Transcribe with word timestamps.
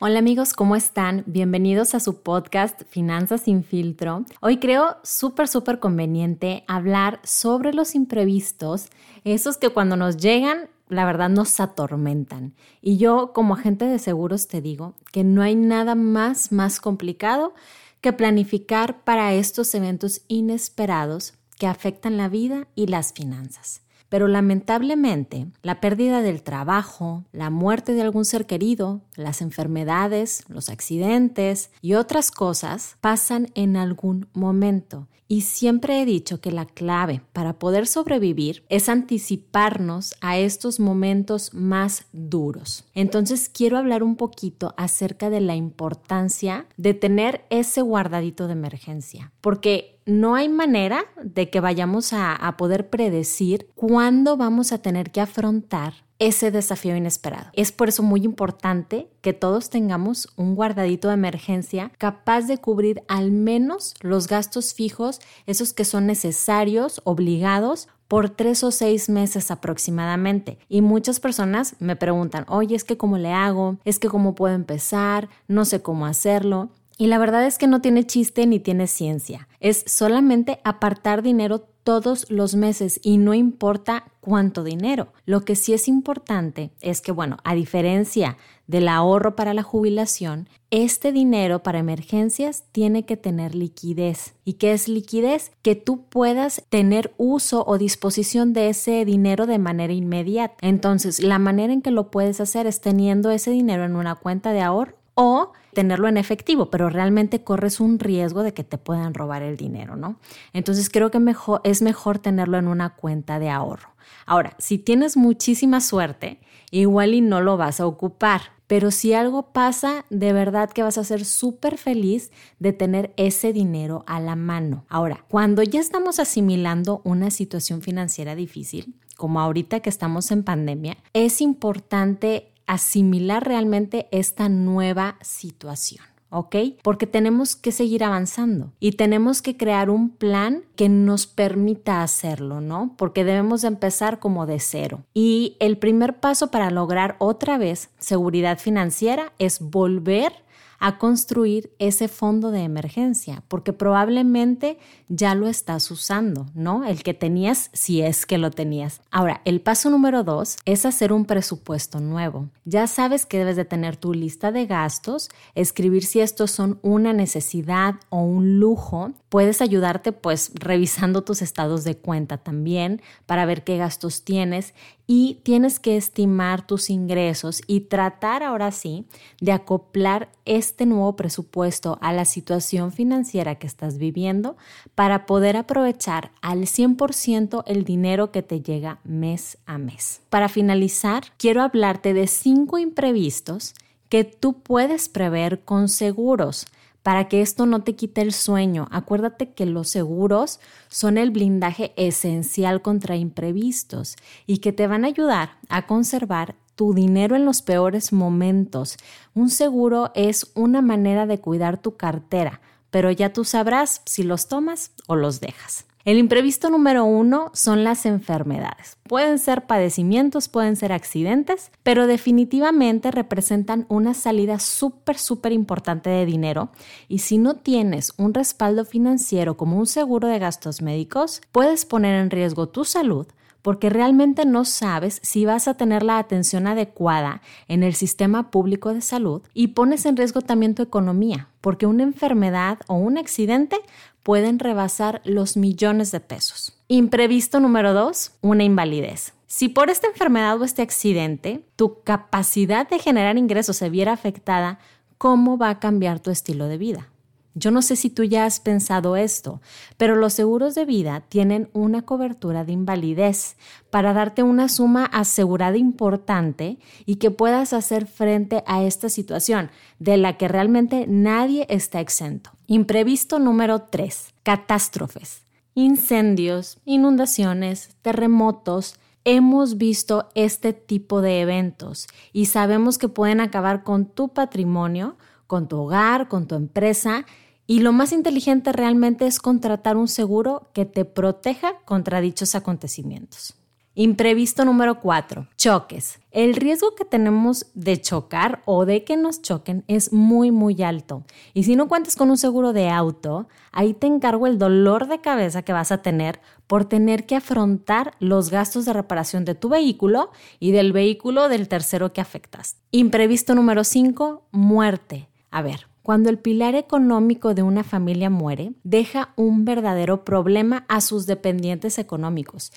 Hola 0.00 0.20
amigos, 0.20 0.52
¿cómo 0.52 0.76
están? 0.76 1.24
Bienvenidos 1.26 1.92
a 1.92 1.98
su 1.98 2.22
podcast 2.22 2.82
Finanzas 2.88 3.40
sin 3.40 3.64
filtro. 3.64 4.24
Hoy 4.40 4.58
creo 4.58 4.98
súper, 5.02 5.48
súper 5.48 5.80
conveniente 5.80 6.62
hablar 6.68 7.18
sobre 7.24 7.72
los 7.72 7.96
imprevistos, 7.96 8.90
esos 9.24 9.56
que 9.56 9.70
cuando 9.70 9.96
nos 9.96 10.16
llegan, 10.16 10.68
la 10.88 11.04
verdad 11.04 11.30
nos 11.30 11.58
atormentan. 11.58 12.54
Y 12.80 12.98
yo 12.98 13.32
como 13.32 13.54
agente 13.54 13.86
de 13.86 13.98
seguros 13.98 14.46
te 14.46 14.60
digo 14.60 14.94
que 15.10 15.24
no 15.24 15.42
hay 15.42 15.56
nada 15.56 15.96
más, 15.96 16.52
más 16.52 16.78
complicado 16.78 17.54
que 18.00 18.12
planificar 18.12 19.02
para 19.02 19.34
estos 19.34 19.74
eventos 19.74 20.20
inesperados 20.28 21.34
que 21.58 21.66
afectan 21.66 22.16
la 22.16 22.28
vida 22.28 22.68
y 22.76 22.86
las 22.86 23.12
finanzas. 23.12 23.82
Pero 24.08 24.28
lamentablemente, 24.28 25.46
la 25.62 25.80
pérdida 25.80 26.22
del 26.22 26.42
trabajo, 26.42 27.24
la 27.32 27.50
muerte 27.50 27.92
de 27.92 28.02
algún 28.02 28.24
ser 28.24 28.46
querido, 28.46 29.02
las 29.16 29.42
enfermedades, 29.42 30.44
los 30.48 30.68
accidentes 30.68 31.70
y 31.82 31.94
otras 31.94 32.30
cosas 32.30 32.96
pasan 33.00 33.48
en 33.54 33.76
algún 33.76 34.28
momento. 34.32 35.08
Y 35.30 35.42
siempre 35.42 36.00
he 36.00 36.06
dicho 36.06 36.40
que 36.40 36.50
la 36.50 36.64
clave 36.64 37.20
para 37.34 37.58
poder 37.58 37.86
sobrevivir 37.86 38.64
es 38.70 38.88
anticiparnos 38.88 40.14
a 40.22 40.38
estos 40.38 40.80
momentos 40.80 41.52
más 41.52 42.06
duros. 42.12 42.86
Entonces 42.94 43.50
quiero 43.50 43.76
hablar 43.76 44.02
un 44.02 44.16
poquito 44.16 44.72
acerca 44.78 45.28
de 45.28 45.42
la 45.42 45.54
importancia 45.54 46.66
de 46.78 46.94
tener 46.94 47.44
ese 47.50 47.82
guardadito 47.82 48.46
de 48.46 48.54
emergencia, 48.54 49.30
porque 49.42 49.97
no 50.08 50.34
hay 50.34 50.48
manera 50.48 51.04
de 51.22 51.50
que 51.50 51.60
vayamos 51.60 52.12
a, 52.14 52.38
poder 52.56 52.88
predecir 52.88 53.68
cuándo 53.74 54.36
vamos 54.36 54.72
a 54.72 54.78
tener 54.78 55.10
que 55.10 55.20
afrontar 55.20 55.92
ese 56.18 56.50
desafío 56.50 56.96
inesperado. 56.96 57.50
Es 57.52 57.70
por 57.72 57.90
eso 57.90 58.02
muy 58.02 58.24
importante 58.24 59.10
que 59.20 59.34
todos 59.34 59.70
tengamos 59.70 60.32
un 60.36 60.56
guardadito 60.56 61.08
de 61.08 61.14
emergencia 61.14 61.92
capaz 61.98 62.42
de 62.46 62.58
cubrir 62.58 63.02
al 63.06 63.30
menos 63.30 63.94
los 64.00 64.26
gastos 64.26 64.72
fijos, 64.72 65.20
esos 65.46 65.72
que 65.74 65.84
son 65.84 66.06
necesarios, 66.06 67.02
obligados 67.04 67.88
por 68.08 68.30
tres 68.30 68.64
o 68.64 68.70
seis 68.70 69.10
meses 69.10 69.50
aproximadamente. 69.50 70.58
Y 70.68 70.80
muchas 70.80 71.20
personas 71.20 71.76
me 71.78 71.94
preguntan, 71.94 72.46
oye, 72.48 72.74
es 72.74 72.84
que 72.84 72.96
cómo 72.96 73.18
le 73.18 73.32
hago, 73.32 73.76
es 73.84 73.98
que 73.98 74.08
cómo 74.08 74.34
puedo 74.34 74.54
empezar, 74.54 75.28
no 75.46 75.66
sé 75.66 75.82
cómo 75.82 76.06
hacerlo. 76.06 76.70
Y 77.00 77.06
la 77.06 77.18
verdad 77.18 77.46
es 77.46 77.58
que 77.58 77.68
no 77.68 77.80
tiene 77.80 78.04
chiste 78.04 78.44
ni 78.46 78.58
tiene 78.58 78.88
ciencia. 78.88 79.46
Es 79.60 79.84
solamente 79.86 80.60
apartar 80.64 81.22
dinero 81.22 81.64
todos 81.84 82.28
los 82.28 82.54
meses 82.54 83.00
y 83.02 83.16
no 83.16 83.32
importa 83.32 84.04
cuánto 84.20 84.64
dinero. 84.64 85.12
Lo 85.24 85.44
que 85.44 85.56
sí 85.56 85.72
es 85.72 85.88
importante 85.88 86.70
es 86.82 87.00
que, 87.00 87.12
bueno, 87.12 87.38
a 87.44 87.54
diferencia 87.54 88.36
del 88.66 88.88
ahorro 88.88 89.36
para 89.36 89.54
la 89.54 89.62
jubilación, 89.62 90.48
este 90.70 91.12
dinero 91.12 91.62
para 91.62 91.78
emergencias 91.78 92.64
tiene 92.72 93.06
que 93.06 93.16
tener 93.16 93.54
liquidez. 93.54 94.34
¿Y 94.44 94.54
qué 94.54 94.72
es 94.72 94.88
liquidez? 94.88 95.52
Que 95.62 95.76
tú 95.76 96.02
puedas 96.02 96.62
tener 96.68 97.14
uso 97.16 97.64
o 97.66 97.78
disposición 97.78 98.52
de 98.52 98.68
ese 98.68 99.04
dinero 99.06 99.46
de 99.46 99.58
manera 99.58 99.94
inmediata. 99.94 100.56
Entonces, 100.60 101.22
la 101.22 101.38
manera 101.38 101.72
en 101.72 101.80
que 101.80 101.90
lo 101.90 102.10
puedes 102.10 102.40
hacer 102.40 102.66
es 102.66 102.82
teniendo 102.82 103.30
ese 103.30 103.52
dinero 103.52 103.84
en 103.84 103.96
una 103.96 104.16
cuenta 104.16 104.52
de 104.52 104.60
ahorro 104.60 104.97
o 105.20 105.50
tenerlo 105.74 106.06
en 106.06 106.16
efectivo, 106.16 106.70
pero 106.70 106.90
realmente 106.90 107.42
corres 107.42 107.80
un 107.80 107.98
riesgo 107.98 108.44
de 108.44 108.54
que 108.54 108.62
te 108.62 108.78
puedan 108.78 109.14
robar 109.14 109.42
el 109.42 109.56
dinero, 109.56 109.96
¿no? 109.96 110.20
Entonces 110.52 110.88
creo 110.88 111.10
que 111.10 111.18
es 111.64 111.82
mejor 111.82 112.18
tenerlo 112.20 112.56
en 112.56 112.68
una 112.68 112.90
cuenta 112.90 113.40
de 113.40 113.50
ahorro. 113.50 113.88
Ahora, 114.26 114.54
si 114.58 114.78
tienes 114.78 115.16
muchísima 115.16 115.80
suerte, 115.80 116.38
igual 116.70 117.14
y 117.14 117.20
no 117.20 117.40
lo 117.40 117.56
vas 117.56 117.80
a 117.80 117.86
ocupar, 117.86 118.42
pero 118.68 118.92
si 118.92 119.12
algo 119.12 119.50
pasa, 119.50 120.04
de 120.08 120.32
verdad 120.32 120.70
que 120.70 120.84
vas 120.84 120.98
a 120.98 121.04
ser 121.04 121.24
súper 121.24 121.78
feliz 121.78 122.30
de 122.60 122.72
tener 122.72 123.12
ese 123.16 123.52
dinero 123.52 124.04
a 124.06 124.20
la 124.20 124.36
mano. 124.36 124.84
Ahora, 124.88 125.24
cuando 125.28 125.64
ya 125.64 125.80
estamos 125.80 126.20
asimilando 126.20 127.00
una 127.02 127.32
situación 127.32 127.82
financiera 127.82 128.36
difícil, 128.36 128.94
como 129.16 129.40
ahorita 129.40 129.80
que 129.80 129.90
estamos 129.90 130.30
en 130.30 130.44
pandemia, 130.44 130.96
es 131.12 131.40
importante 131.40 132.52
asimilar 132.68 133.44
realmente 133.44 134.06
esta 134.12 134.48
nueva 134.48 135.16
situación. 135.20 136.04
¿ok? 136.30 136.56
Porque 136.82 137.06
tenemos 137.06 137.56
que 137.56 137.72
seguir 137.72 138.04
avanzando 138.04 138.72
y 138.80 138.92
tenemos 138.92 139.42
que 139.42 139.56
crear 139.56 139.90
un 139.90 140.10
plan 140.10 140.62
que 140.76 140.88
nos 140.88 141.26
permita 141.26 142.02
hacerlo, 142.02 142.60
¿no? 142.60 142.94
Porque 142.96 143.24
debemos 143.24 143.64
empezar 143.64 144.18
como 144.18 144.46
de 144.46 144.60
cero. 144.60 145.02
Y 145.14 145.56
el 145.58 145.78
primer 145.78 146.20
paso 146.20 146.50
para 146.50 146.70
lograr 146.70 147.16
otra 147.18 147.58
vez 147.58 147.90
seguridad 147.98 148.58
financiera 148.58 149.32
es 149.38 149.60
volver 149.60 150.32
a 150.78 150.98
construir 150.98 151.72
ese 151.78 152.08
fondo 152.08 152.50
de 152.50 152.62
emergencia, 152.62 153.42
porque 153.48 153.72
probablemente 153.72 154.78
ya 155.08 155.34
lo 155.34 155.48
estás 155.48 155.90
usando, 155.90 156.46
¿no? 156.54 156.84
El 156.84 157.02
que 157.02 157.14
tenías, 157.14 157.70
si 157.72 158.00
es 158.00 158.26
que 158.26 158.38
lo 158.38 158.50
tenías. 158.50 159.00
Ahora, 159.10 159.40
el 159.44 159.60
paso 159.60 159.90
número 159.90 160.22
dos 160.24 160.56
es 160.64 160.86
hacer 160.86 161.12
un 161.12 161.24
presupuesto 161.24 162.00
nuevo. 162.00 162.48
Ya 162.64 162.86
sabes 162.86 163.26
que 163.26 163.38
debes 163.38 163.56
de 163.56 163.64
tener 163.64 163.96
tu 163.96 164.14
lista 164.14 164.52
de 164.52 164.66
gastos, 164.66 165.28
escribir 165.54 166.04
si 166.04 166.20
estos 166.20 166.50
son 166.50 166.78
una 166.82 167.12
necesidad 167.12 167.96
o 168.10 168.22
un 168.22 168.60
lujo. 168.60 169.12
Puedes 169.28 169.60
ayudarte 169.60 170.12
pues 170.12 170.52
revisando 170.54 171.22
tus 171.22 171.42
estados 171.42 171.84
de 171.84 171.96
cuenta 171.96 172.38
también 172.38 173.02
para 173.26 173.44
ver 173.44 173.62
qué 173.62 173.76
gastos 173.76 174.24
tienes 174.24 174.72
y 175.06 175.40
tienes 175.42 175.80
que 175.80 175.98
estimar 175.98 176.66
tus 176.66 176.88
ingresos 176.88 177.60
y 177.66 177.80
tratar 177.80 178.42
ahora 178.42 178.70
sí 178.70 179.04
de 179.40 179.52
acoplar 179.52 180.30
este 180.46 180.86
nuevo 180.86 181.14
presupuesto 181.14 181.98
a 182.00 182.12
la 182.12 182.24
situación 182.24 182.90
financiera 182.90 183.56
que 183.56 183.66
estás 183.66 183.98
viviendo 183.98 184.56
para 184.94 185.26
poder 185.26 185.58
aprovechar 185.58 186.32
al 186.40 186.62
100% 186.62 187.64
el 187.66 187.84
dinero 187.84 188.32
que 188.32 188.42
te 188.42 188.62
llega 188.62 189.00
mes 189.04 189.58
a 189.66 189.76
mes. 189.76 190.22
Para 190.30 190.48
finalizar, 190.48 191.24
quiero 191.36 191.62
hablarte 191.62 192.14
de 192.14 192.26
cinco 192.26 192.78
imprevistos 192.78 193.74
que 194.08 194.24
tú 194.24 194.62
puedes 194.62 195.10
prever 195.10 195.60
con 195.60 195.88
seguros 195.88 196.66
para 197.02 197.28
que 197.28 197.40
esto 197.40 197.66
no 197.66 197.82
te 197.82 197.96
quite 197.96 198.20
el 198.20 198.32
sueño. 198.32 198.88
Acuérdate 198.90 199.52
que 199.52 199.66
los 199.66 199.88
seguros 199.88 200.60
son 200.88 201.18
el 201.18 201.30
blindaje 201.30 201.92
esencial 201.96 202.82
contra 202.82 203.16
imprevistos 203.16 204.16
y 204.46 204.58
que 204.58 204.72
te 204.72 204.86
van 204.86 205.04
a 205.04 205.08
ayudar 205.08 205.58
a 205.68 205.86
conservar 205.86 206.54
tu 206.74 206.94
dinero 206.94 207.34
en 207.34 207.44
los 207.44 207.62
peores 207.62 208.12
momentos. 208.12 208.98
Un 209.34 209.50
seguro 209.50 210.12
es 210.14 210.52
una 210.54 210.80
manera 210.80 211.26
de 211.26 211.40
cuidar 211.40 211.82
tu 211.82 211.96
cartera, 211.96 212.60
pero 212.90 213.10
ya 213.10 213.32
tú 213.32 213.44
sabrás 213.44 214.02
si 214.06 214.22
los 214.22 214.46
tomas 214.46 214.92
o 215.08 215.16
los 215.16 215.40
dejas. 215.40 215.87
El 216.08 216.16
imprevisto 216.16 216.70
número 216.70 217.04
uno 217.04 217.50
son 217.52 217.84
las 217.84 218.06
enfermedades. 218.06 218.96
Pueden 219.02 219.38
ser 219.38 219.66
padecimientos, 219.66 220.48
pueden 220.48 220.74
ser 220.74 220.90
accidentes, 220.90 221.70
pero 221.82 222.06
definitivamente 222.06 223.10
representan 223.10 223.84
una 223.90 224.14
salida 224.14 224.58
súper, 224.58 225.18
súper 225.18 225.52
importante 225.52 226.08
de 226.08 226.24
dinero. 226.24 226.70
Y 227.08 227.18
si 227.18 227.36
no 227.36 227.56
tienes 227.56 228.14
un 228.16 228.32
respaldo 228.32 228.86
financiero 228.86 229.58
como 229.58 229.76
un 229.76 229.86
seguro 229.86 230.28
de 230.28 230.38
gastos 230.38 230.80
médicos, 230.80 231.42
puedes 231.52 231.84
poner 231.84 232.14
en 232.14 232.30
riesgo 232.30 232.70
tu 232.70 232.86
salud 232.86 233.26
porque 233.68 233.90
realmente 233.90 234.46
no 234.46 234.64
sabes 234.64 235.20
si 235.22 235.44
vas 235.44 235.68
a 235.68 235.74
tener 235.74 236.02
la 236.02 236.16
atención 236.16 236.66
adecuada 236.66 237.42
en 237.66 237.82
el 237.82 237.94
sistema 237.94 238.50
público 238.50 238.94
de 238.94 239.02
salud 239.02 239.42
y 239.52 239.66
pones 239.66 240.06
en 240.06 240.16
riesgo 240.16 240.40
también 240.40 240.74
tu 240.74 240.82
economía, 240.82 241.50
porque 241.60 241.84
una 241.84 242.02
enfermedad 242.02 242.78
o 242.86 242.94
un 242.94 243.18
accidente 243.18 243.76
pueden 244.22 244.58
rebasar 244.58 245.20
los 245.26 245.58
millones 245.58 246.12
de 246.12 246.20
pesos. 246.20 246.78
Imprevisto 246.88 247.60
número 247.60 247.92
dos, 247.92 248.32
una 248.40 248.64
invalidez. 248.64 249.34
Si 249.46 249.68
por 249.68 249.90
esta 249.90 250.06
enfermedad 250.06 250.58
o 250.58 250.64
este 250.64 250.80
accidente 250.80 251.60
tu 251.76 252.00
capacidad 252.04 252.88
de 252.88 252.98
generar 252.98 253.36
ingresos 253.36 253.76
se 253.76 253.90
viera 253.90 254.14
afectada, 254.14 254.78
¿cómo 255.18 255.58
va 255.58 255.68
a 255.68 255.78
cambiar 255.78 256.20
tu 256.20 256.30
estilo 256.30 256.68
de 256.68 256.78
vida? 256.78 257.08
Yo 257.58 257.72
no 257.72 257.82
sé 257.82 257.96
si 257.96 258.08
tú 258.08 258.22
ya 258.22 258.44
has 258.44 258.60
pensado 258.60 259.16
esto, 259.16 259.60
pero 259.96 260.14
los 260.14 260.32
seguros 260.32 260.76
de 260.76 260.84
vida 260.84 261.24
tienen 261.28 261.68
una 261.72 262.02
cobertura 262.02 262.64
de 262.64 262.72
invalidez 262.72 263.56
para 263.90 264.12
darte 264.12 264.44
una 264.44 264.68
suma 264.68 265.06
asegurada 265.06 265.76
importante 265.76 266.78
y 267.04 267.16
que 267.16 267.32
puedas 267.32 267.72
hacer 267.72 268.06
frente 268.06 268.62
a 268.66 268.84
esta 268.84 269.08
situación 269.08 269.70
de 269.98 270.18
la 270.18 270.36
que 270.36 270.46
realmente 270.46 271.06
nadie 271.08 271.66
está 271.68 272.00
exento. 272.00 272.50
Imprevisto 272.68 273.40
número 273.40 273.80
3. 273.80 274.34
Catástrofes. 274.44 275.42
Incendios, 275.74 276.78
inundaciones, 276.84 277.96
terremotos. 278.02 279.00
Hemos 279.24 279.78
visto 279.78 280.28
este 280.36 280.72
tipo 280.72 281.22
de 281.22 281.40
eventos 281.40 282.06
y 282.32 282.46
sabemos 282.46 282.98
que 282.98 283.08
pueden 283.08 283.40
acabar 283.40 283.82
con 283.82 284.06
tu 284.06 284.28
patrimonio, 284.28 285.16
con 285.48 285.66
tu 285.66 285.78
hogar, 285.78 286.28
con 286.28 286.46
tu 286.46 286.54
empresa 286.54 287.26
y 287.70 287.80
lo 287.80 287.92
más 287.92 288.12
inteligente 288.12 288.72
realmente 288.72 289.26
es 289.26 289.38
contratar 289.38 289.98
un 289.98 290.08
seguro 290.08 290.70
que 290.72 290.86
te 290.86 291.04
proteja 291.04 291.74
contra 291.84 292.22
dichos 292.22 292.54
acontecimientos. 292.54 293.54
Imprevisto 293.94 294.64
número 294.64 295.00
4. 295.00 295.48
Choques. 295.56 296.18
El 296.30 296.54
riesgo 296.54 296.94
que 296.94 297.04
tenemos 297.04 297.66
de 297.74 298.00
chocar 298.00 298.62
o 298.64 298.86
de 298.86 299.04
que 299.04 299.18
nos 299.18 299.42
choquen 299.42 299.84
es 299.86 300.14
muy 300.14 300.50
muy 300.50 300.82
alto. 300.82 301.24
Y 301.52 301.64
si 301.64 301.76
no 301.76 301.88
cuentas 301.88 302.16
con 302.16 302.30
un 302.30 302.38
seguro 302.38 302.72
de 302.72 302.88
auto, 302.88 303.48
ahí 303.70 303.92
te 303.92 304.06
encargo 304.06 304.46
el 304.46 304.56
dolor 304.56 305.06
de 305.06 305.20
cabeza 305.20 305.62
que 305.62 305.74
vas 305.74 305.92
a 305.92 306.00
tener 306.00 306.40
por 306.66 306.86
tener 306.86 307.26
que 307.26 307.36
afrontar 307.36 308.14
los 308.18 308.50
gastos 308.50 308.86
de 308.86 308.94
reparación 308.94 309.44
de 309.44 309.56
tu 309.56 309.68
vehículo 309.68 310.30
y 310.58 310.70
del 310.70 310.92
vehículo 310.92 311.50
del 311.50 311.68
tercero 311.68 312.14
que 312.14 312.22
afectas. 312.22 312.76
Imprevisto 312.92 313.54
número 313.54 313.84
5. 313.84 314.44
Muerte. 314.52 315.28
A 315.50 315.60
ver, 315.60 315.88
cuando 316.08 316.30
el 316.30 316.38
pilar 316.38 316.74
económico 316.74 317.52
de 317.52 317.62
una 317.62 317.84
familia 317.84 318.30
muere, 318.30 318.72
deja 318.82 319.34
un 319.36 319.66
verdadero 319.66 320.24
problema 320.24 320.86
a 320.88 321.02
sus 321.02 321.26
dependientes 321.26 321.98
económicos 321.98 322.72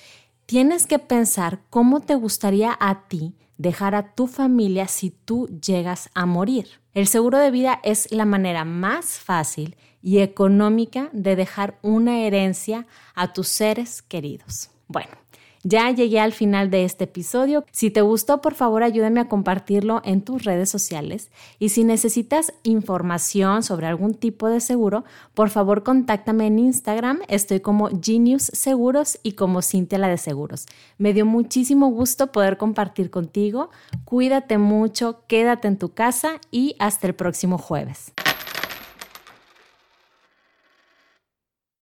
tienes 0.52 0.86
que 0.86 0.98
pensar 0.98 1.60
cómo 1.70 2.00
te 2.00 2.14
gustaría 2.14 2.76
a 2.78 3.08
ti 3.08 3.34
dejar 3.56 3.94
a 3.94 4.14
tu 4.14 4.26
familia 4.26 4.86
si 4.86 5.08
tú 5.08 5.48
llegas 5.48 6.10
a 6.12 6.26
morir. 6.26 6.66
El 6.92 7.06
seguro 7.06 7.38
de 7.38 7.50
vida 7.50 7.80
es 7.84 8.12
la 8.12 8.26
manera 8.26 8.66
más 8.66 9.18
fácil 9.18 9.76
y 10.02 10.18
económica 10.18 11.08
de 11.14 11.36
dejar 11.36 11.78
una 11.80 12.20
herencia 12.20 12.86
a 13.14 13.32
tus 13.32 13.48
seres 13.48 14.02
queridos. 14.02 14.68
Bueno, 14.88 15.12
ya 15.62 15.90
llegué 15.90 16.20
al 16.20 16.32
final 16.32 16.70
de 16.70 16.84
este 16.84 17.04
episodio. 17.04 17.64
Si 17.70 17.90
te 17.90 18.00
gustó, 18.00 18.40
por 18.40 18.54
favor 18.54 18.82
ayúdame 18.82 19.20
a 19.20 19.28
compartirlo 19.28 20.02
en 20.04 20.22
tus 20.22 20.44
redes 20.44 20.70
sociales. 20.70 21.30
Y 21.58 21.70
si 21.70 21.84
necesitas 21.84 22.52
información 22.62 23.62
sobre 23.62 23.86
algún 23.86 24.14
tipo 24.14 24.48
de 24.48 24.60
seguro, 24.60 25.04
por 25.34 25.50
favor 25.50 25.82
contáctame 25.82 26.46
en 26.46 26.58
Instagram. 26.58 27.20
Estoy 27.28 27.60
como 27.60 27.90
Genius 28.02 28.44
Seguros 28.52 29.18
y 29.22 29.32
como 29.32 29.62
Cintia 29.62 29.98
la 29.98 30.08
de 30.08 30.18
Seguros. 30.18 30.66
Me 30.98 31.12
dio 31.12 31.26
muchísimo 31.26 31.88
gusto 31.88 32.32
poder 32.32 32.56
compartir 32.56 33.10
contigo. 33.10 33.70
Cuídate 34.04 34.58
mucho, 34.58 35.22
quédate 35.26 35.68
en 35.68 35.78
tu 35.78 35.90
casa 35.90 36.40
y 36.50 36.76
hasta 36.78 37.06
el 37.06 37.14
próximo 37.14 37.58
jueves. 37.58 38.12